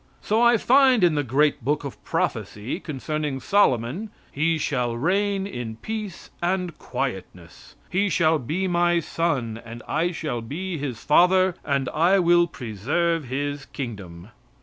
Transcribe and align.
So 0.19 0.41
I 0.41 0.57
find 0.57 1.03
in 1.03 1.13
the 1.13 1.21
great 1.21 1.63
book 1.63 1.83
of 1.83 2.03
prophecy, 2.03 2.79
concerning 2.79 3.39
Solomon: 3.39 4.09
"He 4.31 4.57
shall 4.57 4.97
reign 4.97 5.45
in 5.45 5.75
peace 5.75 6.31
and 6.41 6.75
quietness, 6.79 7.75
he 7.87 8.09
shall 8.09 8.39
be 8.39 8.67
my 8.67 8.99
son, 8.99 9.61
and 9.63 9.83
I 9.87 10.09
shall 10.11 10.41
be 10.41 10.79
his 10.79 11.03
father, 11.03 11.53
and 11.63 11.87
I 11.89 12.17
will 12.17 12.47
preserve 12.47 13.25
his 13.25 13.67
Kingdom." 13.67 14.29